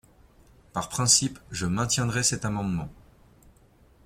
Par 0.73 0.89
principe, 0.89 1.37
je 1.51 1.67
maintiendrai 1.67 2.23
cet 2.23 2.43
amendement. 2.43 2.89